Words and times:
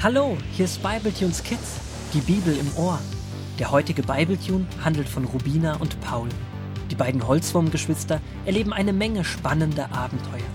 Hallo, 0.00 0.38
hier 0.52 0.66
ist 0.66 0.80
Bibletunes 0.80 1.42
Kids, 1.42 1.80
die 2.14 2.20
Bibel 2.20 2.56
im 2.56 2.72
Ohr. 2.76 3.00
Der 3.58 3.72
heutige 3.72 4.04
Bibletune 4.04 4.64
handelt 4.84 5.08
von 5.08 5.24
Rubina 5.24 5.74
und 5.74 6.00
Paul. 6.00 6.28
Die 6.88 6.94
beiden 6.94 7.26
Holzwurmgeschwister 7.26 8.20
erleben 8.46 8.72
eine 8.72 8.92
Menge 8.92 9.24
spannender 9.24 9.90
Abenteuer. 9.90 10.46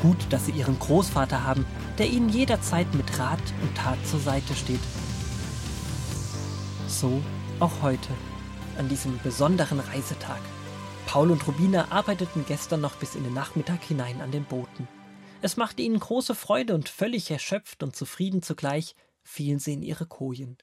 Gut, 0.00 0.16
dass 0.30 0.46
sie 0.46 0.52
ihren 0.52 0.78
Großvater 0.78 1.44
haben, 1.44 1.66
der 1.98 2.08
ihnen 2.08 2.30
jederzeit 2.30 2.86
mit 2.94 3.18
Rat 3.18 3.42
und 3.60 3.76
Tat 3.76 3.98
zur 4.06 4.20
Seite 4.20 4.54
steht. 4.54 4.80
So 6.86 7.20
auch 7.60 7.82
heute, 7.82 8.08
an 8.78 8.88
diesem 8.88 9.18
besonderen 9.22 9.80
Reisetag. 9.80 10.40
Paul 11.04 11.30
und 11.30 11.46
Rubina 11.46 11.88
arbeiteten 11.90 12.46
gestern 12.48 12.80
noch 12.80 12.94
bis 12.94 13.16
in 13.16 13.24
den 13.24 13.34
Nachmittag 13.34 13.82
hinein 13.82 14.22
an 14.22 14.30
den 14.30 14.44
Booten. 14.44 14.88
Es 15.40 15.56
machte 15.56 15.82
ihnen 15.82 16.00
große 16.00 16.34
Freude 16.34 16.74
und 16.74 16.88
völlig 16.88 17.30
erschöpft 17.30 17.84
und 17.84 17.94
zufrieden 17.94 18.42
zugleich 18.42 18.96
fielen 19.22 19.60
sie 19.60 19.74
in 19.74 19.82
ihre 19.82 20.06
Kojen. 20.06 20.58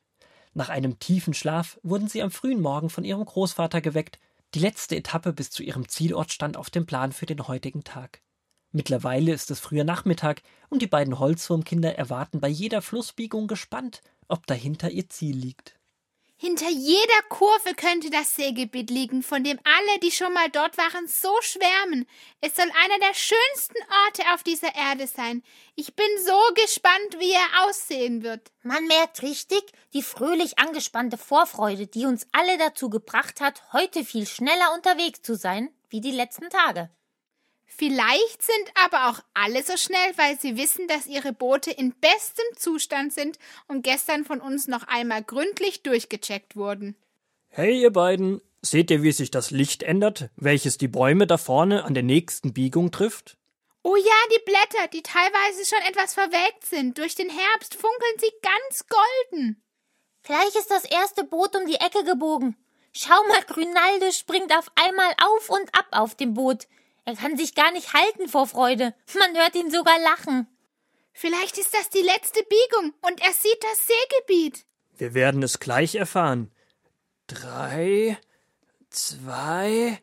Nach 0.54 0.70
einem 0.70 1.00
tiefen 1.00 1.34
Schlaf 1.34 1.80
wurden 1.82 2.10
sie 2.10 2.22
am 2.22 2.32
frühen 2.32 2.62
Morgen 2.62 2.90
von 2.90 3.06
ihrem 3.06 3.24
Großvater 3.24 3.80
geweckt. 3.80 4.20
Die 4.54 4.60
letzte 4.60 4.98
Etappe 4.98 5.32
bis 5.32 5.50
zu 5.50 5.64
ihrem 5.64 5.88
Zielort 5.88 6.34
stand 6.34 6.58
auf 6.58 6.70
dem 6.70 6.86
Plan 6.86 7.14
für 7.14 7.26
den 7.26 7.48
heutigen 7.48 7.84
Tag. 7.86 8.22
Mittlerweile 8.72 9.32
ist 9.32 9.50
es 9.50 9.62
früher 9.62 9.86
Nachmittag 9.86 10.42
und 10.70 10.82
die 10.82 10.88
beiden 10.88 11.20
Holzwurmkinder 11.20 11.98
erwarten 11.98 12.42
bei 12.42 12.50
jeder 12.50 12.82
Flussbiegung 12.82 13.48
gespannt, 13.48 14.02
ob 14.28 14.46
dahinter 14.46 14.92
ihr 14.92 15.08
Ziel 15.10 15.38
liegt. 15.38 15.80
Hinter 16.38 16.70
jeder 16.70 17.22
Kurve 17.30 17.76
könnte 17.76 18.10
das 18.10 18.36
Seegebiet 18.36 18.90
liegen, 18.90 19.24
von 19.24 19.46
dem 19.46 19.58
alle, 19.64 20.00
die 20.00 20.12
schon 20.12 20.34
mal 20.34 20.50
dort 20.50 20.78
waren, 20.78 21.08
so 21.08 21.34
schwärmen. 21.42 22.06
Es 22.42 22.58
soll 22.58 22.66
einer 22.84 23.00
der 23.00 23.14
schönsten 23.14 23.78
Orte 24.06 24.24
auf 24.34 24.44
dieser 24.44 24.76
Erde 24.76 25.08
sein. 25.08 25.44
Ich 25.76 25.96
bin 25.96 26.06
so 26.26 26.38
gespannt, 26.56 27.20
wie 27.20 27.32
er 27.32 27.66
aussehen 27.66 28.22
wird. 28.22 28.52
Man 28.64 28.86
merkt 28.88 29.22
richtig 29.22 29.64
die 29.94 30.04
fröhlich 30.04 30.60
angespannte 30.60 31.18
Vorfreude, 31.18 31.88
die 31.88 32.06
uns 32.06 32.28
alle 32.34 32.58
dazu 32.58 32.90
gebracht 32.90 33.40
hat, 33.40 33.62
heute 33.72 34.04
viel 34.04 34.28
schneller 34.28 34.74
unterwegs 34.74 35.22
zu 35.22 35.36
sein 35.36 35.70
wie 35.90 36.02
die 36.02 36.12
letzten 36.12 36.50
Tage. 36.50 36.90
Vielleicht 37.66 38.42
sind 38.42 38.72
aber 38.76 39.10
auch 39.10 39.20
alle 39.34 39.62
so 39.64 39.76
schnell, 39.76 40.18
weil 40.18 40.40
sie 40.40 40.58
wissen, 40.58 40.88
dass 40.88 41.08
ihre 41.08 41.34
Boote 41.34 41.72
in 41.72 41.94
bestem 41.94 42.46
Zustand 42.56 43.14
sind 43.14 43.38
und 43.68 43.84
gestern 43.84 44.24
von 44.24 44.40
uns 44.40 44.68
noch 44.68 44.84
einmal 44.88 45.24
gründlich 45.24 45.84
durchgecheckt 45.84 46.56
wurden. 46.56 46.96
Hey, 47.50 47.82
ihr 47.82 47.92
beiden, 47.92 48.42
seht 48.62 48.92
ihr, 48.92 49.04
wie 49.04 49.12
sich 49.12 49.32
das 49.32 49.52
Licht 49.52 49.84
ändert, 49.84 50.30
welches 50.36 50.78
die 50.78 50.88
Bäume 50.88 51.28
da 51.28 51.38
vorne 51.38 51.84
an 51.84 51.94
der 51.94 52.04
nächsten 52.04 52.54
Biegung 52.54 52.92
trifft? 52.92 53.38
Oh 53.84 53.96
ja, 53.96 54.04
die 54.32 54.44
Blätter, 54.46 54.88
die 54.94 55.04
teilweise 55.04 55.66
schon 55.66 55.82
etwas 55.88 56.14
verwelkt 56.14 56.66
sind. 56.66 56.98
Durch 56.98 57.14
den 57.14 57.30
Herbst 57.30 57.76
funkeln 57.76 58.16
sie 58.20 58.32
ganz 58.42 58.86
golden. 58.88 59.62
Gleich 60.24 60.56
ist 60.56 60.72
das 60.72 60.86
erste 60.86 61.24
Boot 61.24 61.56
um 61.56 61.68
die 61.68 61.76
Ecke 61.76 62.04
gebogen. 62.04 62.58
Schau 62.94 63.22
mal, 63.28 63.42
Grünalde 63.44 64.12
springt 64.12 64.52
auf 64.58 64.72
einmal 64.76 65.14
auf 65.22 65.50
und 65.50 65.70
ab 65.76 65.86
auf 65.92 66.16
dem 66.16 66.34
Boot. 66.34 66.68
Er 67.06 67.16
kann 67.16 67.38
sich 67.38 67.54
gar 67.54 67.72
nicht 67.72 67.94
halten 67.94 68.28
vor 68.28 68.48
Freude. 68.48 68.94
Man 69.14 69.38
hört 69.38 69.56
ihn 69.56 69.72
sogar 69.72 70.00
lachen. 70.00 70.48
Vielleicht 71.14 71.58
ist 71.58 71.74
das 71.74 71.90
die 71.90 72.02
letzte 72.02 72.44
Biegung 72.44 72.94
und 73.02 73.22
er 73.22 73.32
sieht 73.32 73.64
das 73.64 73.88
Seegebiet. 73.88 74.66
Wir 74.98 75.14
werden 75.14 75.44
es 75.44 75.60
gleich 75.60 75.96
erfahren. 75.96 76.52
Drei, 77.28 78.18
zwei, 78.90 80.02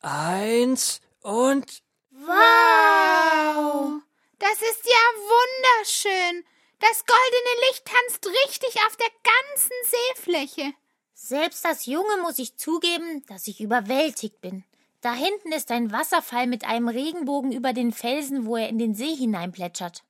eins 0.00 1.00
und. 1.22 1.82
Wow! 2.10 4.02
Das 4.38 4.54
ist 4.54 4.84
ja 4.84 5.04
wunderschön. 5.16 6.44
Das 6.80 7.04
goldene 7.06 7.68
Licht 7.68 7.84
tanzt 7.86 8.26
richtig 8.26 8.80
auf 8.86 8.96
der 8.96 9.10
ganzen 9.22 9.72
Seefläche. 9.84 10.72
Selbst 11.14 11.64
als 11.64 11.86
Junge 11.86 12.18
muss 12.22 12.38
ich 12.38 12.56
zugeben, 12.56 13.24
dass 13.26 13.46
ich 13.46 13.60
überwältigt 13.60 14.40
bin. 14.40 14.64
Da 15.04 15.12
hinten 15.12 15.52
ist 15.52 15.70
ein 15.70 15.92
Wasserfall 15.92 16.46
mit 16.46 16.64
einem 16.64 16.88
Regenbogen 16.88 17.52
über 17.52 17.74
den 17.74 17.92
Felsen, 17.92 18.46
wo 18.46 18.56
er 18.56 18.70
in 18.70 18.78
den 18.78 18.94
See 18.94 19.14
hineinplätschert. 19.14 20.02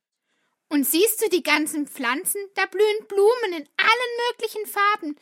Und 0.69 0.87
siehst 0.87 1.21
du 1.21 1.27
die 1.27 1.43
ganzen 1.43 1.85
Pflanzen? 1.85 2.39
Da 2.53 2.65
blühen 2.65 3.07
Blumen 3.09 3.57
in 3.57 3.67
allen 3.75 4.29
möglichen 4.29 4.65
Farben. 4.65 5.17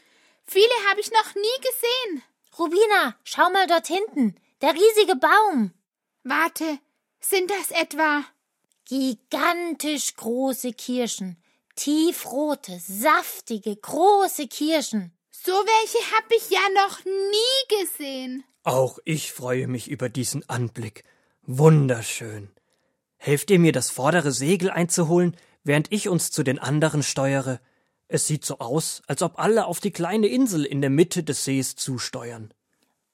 Viele 0.46 0.70
habe 0.88 1.00
ich 1.02 1.10
noch 1.10 1.34
nie 1.34 1.62
gesehen. 1.64 2.24
Rubina, 2.60 3.16
schau 3.24 3.50
mal 3.50 3.66
dort 3.66 3.88
hinten. 3.88 4.36
Der 4.62 4.76
riesige 4.76 5.16
Baum. 5.16 5.74
Warte, 6.22 6.78
sind 7.20 7.50
das 7.50 7.72
etwa? 7.72 8.24
Gigantisch 8.88 10.16
große 10.18 10.74
Kirschen. 10.74 11.42
Tiefrote, 11.76 12.80
saftige, 12.80 13.76
große 13.76 14.48
Kirschen. 14.48 15.18
So 15.46 15.52
welche 15.52 16.16
habe 16.16 16.36
ich 16.38 16.50
ja 16.50 16.62
noch 16.74 17.04
nie 17.04 17.82
gesehen. 17.82 18.46
Auch 18.64 19.00
ich 19.04 19.34
freue 19.34 19.68
mich 19.68 19.90
über 19.90 20.08
diesen 20.08 20.48
Anblick. 20.50 21.04
Wunderschön. 21.42 22.50
Helft 23.18 23.52
ihr 23.52 23.60
mir, 23.60 23.74
das 23.74 23.90
vordere 23.90 24.32
Segel 24.32 24.70
einzuholen, 24.70 25.36
während 25.66 25.92
ich 25.92 26.08
uns 26.08 26.32
zu 26.32 26.44
den 26.44 26.60
anderen 26.60 27.04
steuere? 27.04 27.60
Es 28.08 28.26
sieht 28.26 28.46
so 28.46 28.60
aus, 28.60 29.02
als 29.08 29.22
ob 29.22 29.38
alle 29.38 29.66
auf 29.66 29.82
die 29.82 29.92
kleine 29.92 30.28
Insel 30.28 30.64
in 30.64 30.80
der 30.80 30.90
Mitte 30.90 31.24
des 31.24 31.44
Sees 31.44 31.76
zusteuern. 31.76 32.54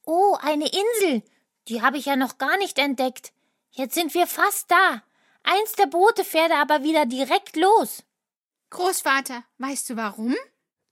Oh, 0.05 0.37
eine 0.39 0.65
Insel. 0.65 1.23
Die 1.67 1.81
habe 1.81 1.97
ich 1.97 2.05
ja 2.05 2.15
noch 2.15 2.37
gar 2.37 2.57
nicht 2.57 2.77
entdeckt. 2.77 3.33
Jetzt 3.71 3.95
sind 3.95 4.13
wir 4.13 4.27
fast 4.27 4.69
da. 4.69 5.01
Eins 5.41 5.71
der 5.79 5.87
Boote 5.87 6.23
fährt 6.23 6.51
aber 6.51 6.83
wieder 6.83 7.07
direkt 7.07 7.55
los. 7.55 8.03
Großvater, 8.69 9.43
weißt 9.57 9.89
du 9.89 9.95
warum? 9.95 10.35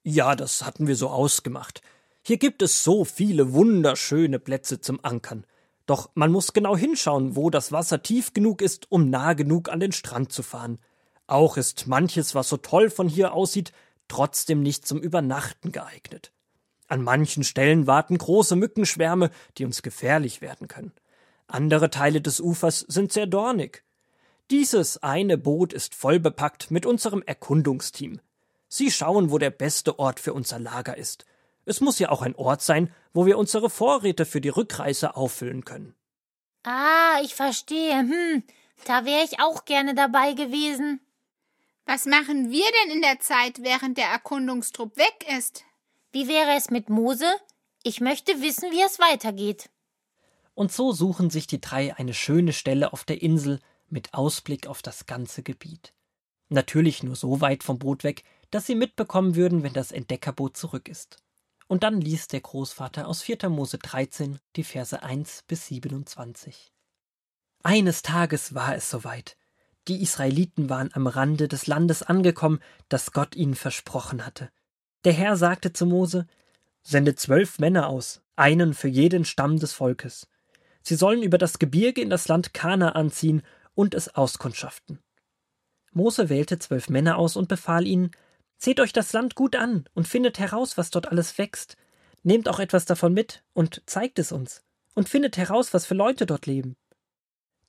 Ja, 0.09 0.37
das 0.37 0.63
hatten 0.63 0.87
wir 0.87 0.95
so 0.95 1.09
ausgemacht. 1.09 1.81
Hier 2.23 2.37
gibt 2.37 2.61
es 2.61 2.81
so 2.81 3.03
viele 3.03 3.51
wunderschöne 3.51 4.39
Plätze 4.39 4.79
zum 4.79 5.03
Ankern. 5.03 5.45
Doch 5.85 6.11
man 6.13 6.31
muss 6.31 6.53
genau 6.53 6.77
hinschauen, 6.77 7.35
wo 7.35 7.49
das 7.49 7.73
Wasser 7.73 8.01
tief 8.01 8.33
genug 8.33 8.61
ist, 8.61 8.89
um 8.89 9.09
nah 9.09 9.33
genug 9.33 9.67
an 9.67 9.81
den 9.81 9.91
Strand 9.91 10.31
zu 10.31 10.43
fahren. 10.43 10.79
Auch 11.27 11.57
ist 11.57 11.87
manches, 11.87 12.35
was 12.35 12.47
so 12.47 12.55
toll 12.55 12.89
von 12.89 13.09
hier 13.09 13.33
aussieht, 13.33 13.73
trotzdem 14.07 14.63
nicht 14.63 14.87
zum 14.87 15.01
Übernachten 15.01 15.73
geeignet. 15.73 16.31
An 16.87 17.01
manchen 17.01 17.43
Stellen 17.43 17.85
warten 17.85 18.17
große 18.17 18.55
Mückenschwärme, 18.55 19.29
die 19.57 19.65
uns 19.65 19.81
gefährlich 19.81 20.39
werden 20.39 20.69
können. 20.69 20.93
Andere 21.47 21.89
Teile 21.89 22.21
des 22.21 22.39
Ufers 22.39 22.79
sind 22.79 23.11
sehr 23.11 23.27
dornig. 23.27 23.83
Dieses 24.51 25.03
eine 25.03 25.37
Boot 25.37 25.73
ist 25.73 25.95
voll 25.95 26.21
bepackt 26.21 26.71
mit 26.71 26.85
unserem 26.85 27.23
Erkundungsteam. 27.23 28.21
Sie 28.67 28.91
schauen, 28.91 29.31
wo 29.31 29.37
der 29.37 29.51
beste 29.51 29.99
Ort 29.99 30.19
für 30.19 30.33
unser 30.33 30.59
Lager 30.59 30.97
ist– 30.97 31.25
es 31.67 31.81
muss 31.81 31.99
ja 31.99 32.09
auch 32.09 32.21
ein 32.21 32.33
Ort 32.35 32.61
sein, 32.61 32.93
wo 33.11 33.25
wir 33.25 33.37
unsere 33.37 33.69
Vorräte 33.69 34.25
für 34.25 34.39
die 34.39 34.47
Rückreise 34.47 35.17
auffüllen 35.17 35.65
können. 35.65 35.93
Ah, 36.63 37.19
ich 37.21 37.35
verstehe. 37.35 37.99
Hm, 37.99 38.43
da 38.85 39.03
wäre 39.03 39.25
ich 39.25 39.41
auch 39.41 39.65
gerne 39.65 39.93
dabei 39.93 40.31
gewesen. 40.31 41.01
Was 41.85 42.05
machen 42.05 42.49
wir 42.51 42.63
denn 42.83 42.95
in 42.95 43.01
der 43.01 43.19
Zeit, 43.19 43.63
während 43.63 43.97
der 43.97 44.07
Erkundungstrupp 44.07 44.95
weg 44.95 45.27
ist? 45.37 45.65
Wie 46.13 46.29
wäre 46.29 46.55
es 46.55 46.69
mit 46.69 46.89
Mose? 46.89 47.27
Ich 47.83 47.99
möchte 47.99 48.41
wissen, 48.41 48.71
wie 48.71 48.81
es 48.81 48.99
weitergeht. 48.99 49.69
Und 50.53 50.71
so 50.71 50.93
suchen 50.93 51.29
sich 51.29 51.47
die 51.47 51.59
drei 51.59 51.93
eine 51.97 52.13
schöne 52.13 52.53
Stelle 52.53 52.93
auf 52.93 53.03
der 53.03 53.21
Insel 53.21 53.59
mit 53.89 54.13
Ausblick 54.13 54.67
auf 54.67 54.81
das 54.81 55.05
ganze 55.05 55.43
Gebiet. 55.43 55.93
Natürlich 56.47 57.03
nur 57.03 57.17
so 57.17 57.41
weit 57.41 57.63
vom 57.63 57.77
Boot 57.77 58.05
weg, 58.05 58.23
dass 58.51 58.65
sie 58.65 58.75
mitbekommen 58.75 59.35
würden, 59.35 59.63
wenn 59.63 59.73
das 59.73 59.91
Entdeckerboot 59.91 60.57
zurück 60.57 60.87
ist. 60.87 61.17
Und 61.67 61.83
dann 61.83 61.99
liest 61.99 62.33
der 62.33 62.41
Großvater 62.41 63.07
aus 63.07 63.21
4. 63.21 63.49
Mose 63.49 63.77
13 63.77 64.39
die 64.55 64.63
Verse 64.63 65.01
1 65.01 65.43
bis 65.47 65.67
27. 65.67 66.71
Eines 67.63 68.01
Tages 68.01 68.53
war 68.53 68.75
es 68.75 68.89
soweit. 68.89 69.35
Die 69.87 70.01
Israeliten 70.01 70.69
waren 70.69 70.89
am 70.93 71.07
Rande 71.07 71.47
des 71.47 71.67
Landes 71.67 72.03
angekommen, 72.03 72.59
das 72.89 73.11
Gott 73.11 73.35
ihnen 73.35 73.55
versprochen 73.55 74.25
hatte. 74.25 74.49
Der 75.03 75.13
Herr 75.13 75.37
sagte 75.37 75.73
zu 75.73 75.85
Mose, 75.85 76.27
Sende 76.83 77.15
zwölf 77.15 77.59
Männer 77.59 77.89
aus, 77.89 78.21
einen 78.37 78.73
für 78.73 78.87
jeden 78.87 79.25
Stamm 79.25 79.59
des 79.59 79.73
Volkes. 79.73 80.29
Sie 80.81 80.95
sollen 80.95 81.21
über 81.21 81.37
das 81.37 81.59
Gebirge 81.59 82.01
in 82.01 82.09
das 82.09 82.29
Land 82.29 82.53
Kanaan 82.53 83.11
ziehen 83.11 83.41
und 83.75 83.93
es 83.93 84.15
auskundschaften. 84.15 84.99
Mose 85.91 86.29
wählte 86.29 86.59
zwölf 86.59 86.87
Männer 86.87 87.17
aus 87.17 87.35
und 87.35 87.49
befahl 87.49 87.85
ihnen, 87.85 88.11
Seht 88.57 88.79
euch 88.79 88.93
das 88.93 89.13
Land 89.13 89.35
gut 89.35 89.55
an 89.55 89.85
und 89.93 90.07
findet 90.07 90.39
heraus, 90.39 90.77
was 90.77 90.89
dort 90.89 91.09
alles 91.09 91.37
wächst. 91.37 91.77
Nehmt 92.23 92.49
auch 92.49 92.59
etwas 92.59 92.85
davon 92.85 93.13
mit 93.13 93.43
und 93.53 93.81
zeigt 93.85 94.19
es 94.19 94.31
uns. 94.31 94.63
Und 94.95 95.09
findet 95.09 95.37
heraus, 95.37 95.73
was 95.73 95.85
für 95.85 95.93
Leute 95.93 96.25
dort 96.25 96.47
leben. 96.47 96.75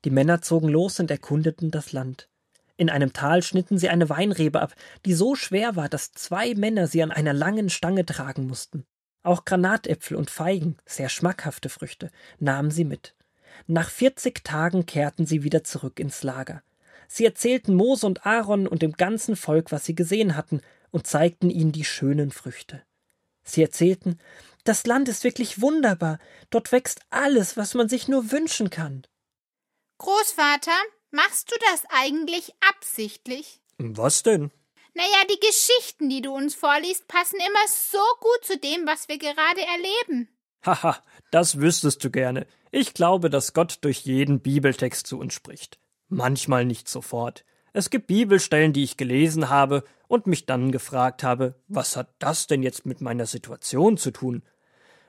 Die 0.05 0.11
Männer 0.11 0.40
zogen 0.40 0.69
los 0.69 0.99
und 0.99 1.11
erkundeten 1.11 1.70
das 1.70 1.93
Land. 1.93 2.29
In 2.76 2.88
einem 2.88 3.12
Tal 3.12 3.43
schnitten 3.43 3.76
sie 3.76 3.88
eine 3.88 4.08
Weinrebe 4.08 4.61
ab, 4.61 4.75
die 5.05 5.12
so 5.12 5.35
schwer 5.35 5.76
war, 5.76 5.88
dass 5.88 6.12
zwei 6.12 6.55
Männer 6.55 6.87
sie 6.87 7.02
an 7.02 7.11
einer 7.11 7.35
langen 7.35 7.70
Stange 7.70 8.06
tragen 8.06 8.46
mussten. 8.46 8.87
Auch 9.25 9.44
Granatäpfel 9.44 10.17
und 10.17 10.31
Feigen, 10.31 10.76
sehr 10.87 11.08
schmackhafte 11.08 11.69
Früchte, 11.69 12.11
nahmen 12.38 12.70
sie 12.70 12.85
mit. 12.85 13.14
Nach 13.67 13.90
vierzig 13.90 14.44
Tagen 14.44 14.87
kehrten 14.87 15.26
sie 15.26 15.43
wieder 15.43 15.64
zurück 15.64 15.99
ins 15.99 16.23
Lager. 16.23 16.62
Sie 17.08 17.25
erzählten 17.25 17.75
Mose 17.75 18.06
und 18.06 18.25
Aaron 18.25 18.69
und 18.69 18.82
dem 18.82 18.93
ganzen 18.93 19.35
Volk, 19.35 19.73
was 19.73 19.85
sie 19.85 19.94
gesehen 19.94 20.37
hatten, 20.37 20.61
und 20.90 21.06
zeigten 21.06 21.50
ihnen 21.50 21.73
die 21.73 21.85
schönen 21.85 22.31
Früchte. 22.31 22.82
Sie 23.43 23.62
erzählten, 23.62 24.19
das 24.64 24.87
Land 24.87 25.08
ist 25.08 25.25
wirklich 25.25 25.61
wunderbar, 25.61 26.19
dort 26.50 26.73
wächst 26.73 27.00
alles, 27.11 27.56
was 27.56 27.75
man 27.75 27.88
sich 27.88 28.08
nur 28.08 28.31
wünschen 28.31 28.70
kann. 28.70 29.06
Großvater, 29.99 30.76
machst 31.11 31.50
du 31.50 31.56
das 31.70 31.82
eigentlich 31.88 32.52
absichtlich? 32.69 33.61
Was 33.79 34.23
denn? 34.23 34.50
Naja, 34.94 35.25
die 35.31 35.40
Geschichten, 35.40 36.08
die 36.08 36.23
du 36.23 36.32
uns 36.35 36.55
vorliest, 36.55 37.06
passen 37.08 37.38
immer 37.38 37.69
so 37.69 37.99
gut 38.20 38.44
zu 38.44 38.58
dem, 38.58 38.87
was 38.87 39.08
wir 39.08 39.19
gerade 39.19 39.61
erleben. 39.61 40.29
Haha, 40.64 41.02
das 41.31 41.61
wüsstest 41.61 42.02
du 42.02 42.11
gerne. 42.11 42.46
Ich 42.70 42.94
glaube, 42.94 43.31
dass 43.31 43.55
Gott 43.55 43.79
durch 43.82 44.00
jeden 44.00 44.40
Bibeltext 44.40 45.06
zu 45.06 45.19
uns 45.19 45.35
spricht. 45.35 45.79
Manchmal 46.08 46.64
nicht 46.64 46.88
sofort. 46.88 47.44
Es 47.73 47.91
gibt 47.91 48.06
Bibelstellen, 48.06 48.73
die 48.73 48.85
ich 48.85 48.97
gelesen 48.97 49.50
habe 49.50 49.85
und 50.09 50.26
mich 50.26 50.47
dann 50.47 50.73
gefragt 50.73 51.23
habe, 51.23 51.55
was 51.69 51.97
hat 51.97 52.09
das 52.19 52.47
denn 52.47 52.62
jetzt 52.62 52.87
mit 52.87 53.00
meiner 53.00 53.26
Situation 53.26 53.97
zu 53.97 54.11
tun? 54.11 54.43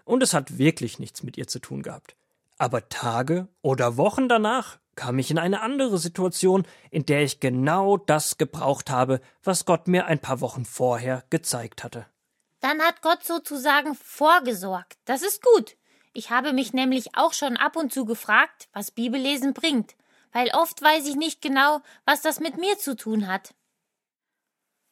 Und 0.05 0.23
es 0.23 0.33
hat 0.33 0.57
wirklich 0.57 0.99
nichts 0.99 1.23
mit 1.23 1.37
ihr 1.37 1.47
zu 1.47 1.59
tun 1.59 1.83
gehabt. 1.83 2.15
Aber 2.57 2.89
Tage 2.89 3.47
oder 3.61 3.95
Wochen 3.95 4.27
danach 4.27 4.79
kam 4.95 5.17
ich 5.17 5.31
in 5.31 5.37
eine 5.37 5.61
andere 5.61 5.97
Situation, 5.97 6.67
in 6.91 7.05
der 7.05 7.23
ich 7.23 7.39
genau 7.39 7.95
das 7.95 8.37
gebraucht 8.37 8.89
habe, 8.89 9.21
was 9.43 9.63
Gott 9.63 9.87
mir 9.87 10.07
ein 10.07 10.19
paar 10.19 10.41
Wochen 10.41 10.65
vorher 10.65 11.23
gezeigt 11.29 11.85
hatte. 11.85 12.05
Dann 12.59 12.81
hat 12.81 13.01
Gott 13.01 13.23
sozusagen 13.23 13.95
vorgesorgt. 13.95 14.97
Das 15.05 15.21
ist 15.21 15.41
gut. 15.41 15.77
Ich 16.11 16.31
habe 16.31 16.51
mich 16.51 16.73
nämlich 16.73 17.15
auch 17.15 17.31
schon 17.31 17.55
ab 17.55 17.77
und 17.77 17.93
zu 17.93 18.03
gefragt, 18.03 18.67
was 18.73 18.91
Bibellesen 18.91 19.53
bringt, 19.53 19.95
weil 20.31 20.49
oft 20.53 20.81
weiß 20.81 21.07
ich 21.07 21.15
nicht 21.15 21.41
genau, 21.41 21.81
was 22.05 22.21
das 22.21 22.39
mit 22.39 22.57
mir 22.57 22.77
zu 22.77 22.95
tun 22.95 23.27
hat. 23.27 23.53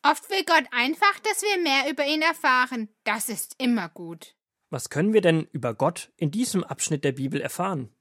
Oft 0.03 0.29
will 0.29 0.43
Gott 0.45 0.65
einfach, 0.71 1.19
dass 1.19 1.41
wir 1.41 1.57
mehr 1.61 1.89
über 1.91 2.05
ihn 2.05 2.21
erfahren. 2.21 2.89
Das 3.03 3.29
ist 3.29 3.55
immer 3.57 3.89
gut. 3.89 4.35
Was 4.69 4.89
können 4.89 5.13
wir 5.13 5.21
denn 5.21 5.47
über 5.51 5.73
Gott 5.73 6.11
in 6.17 6.31
diesem 6.31 6.63
Abschnitt 6.63 7.03
der 7.03 7.13
Bibel 7.13 7.41
erfahren? 7.41 7.93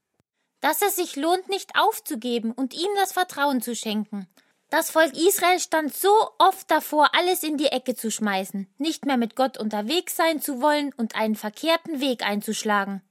Dass 0.61 0.83
es 0.83 0.97
sich 0.97 1.17
lohnt, 1.17 1.49
nicht 1.49 1.79
aufzugeben 1.79 2.53
und 2.53 2.75
ihm 2.75 2.91
das 2.97 3.12
Vertrauen 3.12 3.61
zu 3.61 3.75
schenken. 3.75 4.27
Das 4.69 4.91
Volk 4.91 5.17
Israel 5.17 5.61
stand 5.61 5.94
so 5.94 6.12
oft 6.38 6.69
davor, 6.71 7.11
alles 7.15 7.44
in 7.44 7.56
die 7.56 7.67
Ecke 7.67 7.94
zu 7.94 8.11
schmeißen, 8.11 8.67
nicht 8.79 9.05
mehr 9.05 9.17
mit 9.17 9.37
Gott 9.37 9.59
unterwegs 9.59 10.17
sein 10.17 10.41
zu 10.41 10.61
wollen 10.61 10.93
und 10.97 11.15
einen 11.15 11.37
verkehrten 11.37 12.00
Weg 12.00 12.25
einzuschlagen. 12.25 13.03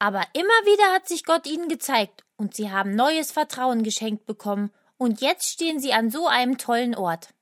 Aber 0.00 0.24
immer 0.32 0.44
wieder 0.44 0.92
hat 0.92 1.06
sich 1.06 1.24
Gott 1.24 1.46
ihnen 1.46 1.68
gezeigt 1.68 2.23
und 2.36 2.54
sie 2.54 2.70
haben 2.70 2.94
neues 2.94 3.32
Vertrauen 3.32 3.82
geschenkt 3.82 4.26
bekommen 4.26 4.72
und 4.96 5.20
jetzt 5.20 5.50
stehen 5.50 5.80
sie 5.80 5.92
an 5.92 6.10
so 6.10 6.26
einem 6.26 6.58
tollen 6.58 6.94
Ort. 6.94 7.34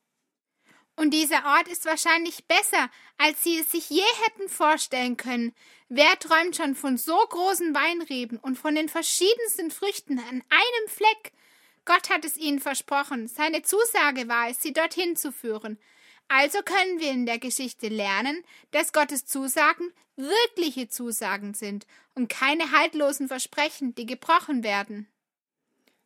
Und 0.94 1.12
dieser 1.12 1.44
Ort 1.47 1.69
ist 1.69 1.87
wahrscheinlich 1.87 2.47
besser, 2.47 2.91
als 3.17 3.43
Sie 3.43 3.59
es 3.59 3.73
sich 3.73 3.89
je 3.89 4.05
hätten 4.25 4.49
vorstellen 4.49 5.17
können. 5.17 5.55
Wer 5.89 6.19
träumt 6.19 6.55
schon 6.56 6.75
von 6.75 6.99
so 6.99 7.17
großen 7.17 7.75
Weinreben 7.75 8.39
und 8.39 8.59
von 8.59 8.75
den 8.75 8.89
verschiedensten 8.89 9.71
Früchten 9.71 10.19
an 10.19 10.43
einem 10.50 10.89
Fleck? 10.89 11.33
Gott 11.85 12.11
hat 12.11 12.25
es 12.25 12.37
ihnen 12.37 12.61
versprochen. 12.61 13.27
Seine 13.27 13.62
Zusage 13.62 14.29
war 14.29 14.50
es, 14.50 14.62
sie 14.62 14.73
dorthin 14.73 15.17
zu 15.17 15.33
führen. 15.33 15.79
Also 16.29 16.59
können 16.63 16.99
wir 16.99 17.11
in 17.11 17.27
der 17.27 17.39
Geschichte 17.39 17.89
lernen, 17.89 18.43
dass 18.71 18.93
Gottes 18.93 19.27
Zusagen 19.27 19.93
wirkliche 20.17 20.89
Zusagen 20.89 21.55
sind 21.55 21.87
und 22.15 22.29
keine 22.29 22.73
haltlosen 22.73 23.29
Versprechen, 23.29 23.95
die 23.95 24.07
gebrochen 24.07 24.63
werden. 24.63 25.09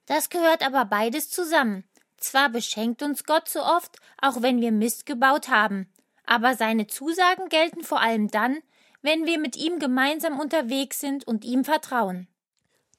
Das 0.06 0.30
gehört 0.30 0.64
aber 0.64 0.84
beides 0.84 1.30
zusammen. 1.30 1.84
Zwar 2.18 2.48
beschenkt 2.48 3.02
uns 3.02 3.24
Gott 3.24 3.48
so 3.48 3.62
oft, 3.62 3.98
auch 4.20 4.42
wenn 4.42 4.60
wir 4.60 4.72
Mist 4.72 5.06
gebaut 5.06 5.48
haben, 5.48 5.88
aber 6.24 6.54
seine 6.54 6.86
Zusagen 6.86 7.48
gelten 7.48 7.84
vor 7.84 8.00
allem 8.00 8.28
dann, 8.28 8.58
wenn 9.02 9.26
wir 9.26 9.38
mit 9.38 9.56
ihm 9.56 9.78
gemeinsam 9.78 10.38
unterwegs 10.40 11.00
sind 11.00 11.26
und 11.26 11.44
ihm 11.44 11.64
vertrauen. 11.64 12.26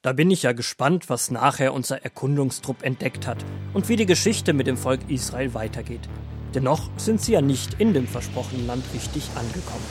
Da 0.02 0.14
bin 0.14 0.32
ich 0.32 0.44
ja 0.44 0.54
gespannt, 0.54 1.10
was 1.10 1.32
nachher 1.32 1.74
unser 1.74 2.04
Erkundungstrupp 2.04 2.84
entdeckt 2.84 3.26
hat 3.28 3.44
und 3.74 3.90
wie 3.90 3.96
die 3.96 4.06
Geschichte 4.06 4.54
mit 4.54 4.68
dem 4.68 4.78
Volk 4.78 5.02
Israel 5.10 5.54
weitergeht. 5.54 6.08
Dennoch 6.58 6.90
sind 6.98 7.22
sie 7.22 7.34
ja 7.34 7.42
nicht 7.42 7.76
in 7.76 7.94
dem 7.94 8.08
versprochenen 8.08 8.66
Land 8.66 8.84
richtig 8.92 9.30
angekommen. 9.36 9.86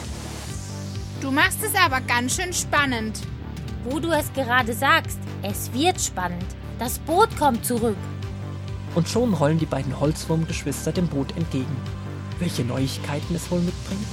Du 1.21 1.31
machst 1.31 1.63
es 1.63 1.73
aber 1.81 2.01
ganz 2.01 2.35
schön 2.35 2.53
spannend. 2.53 3.21
Wo 3.85 4.01
du 4.01 4.11
es 4.11 4.33
gerade 4.33 4.73
sagst, 4.73 5.21
es 5.43 5.73
wird 5.73 6.01
spannend. 6.01 6.45
Das 6.81 6.99
Boot 6.99 7.29
kommt 7.39 7.65
zurück. 7.65 7.97
Und 8.97 9.09
schon 9.09 9.33
rollen 9.33 9.61
die 9.61 9.67
beiden 9.67 10.01
Holzwurmgeschwister 10.01 10.91
dem 10.91 11.07
Boot 11.07 11.37
entgegen. 11.37 11.77
Welche 12.41 12.65
Neuigkeiten 12.65 13.37
es 13.37 13.49
wohl 13.49 13.61
mitbringt? 13.61 14.09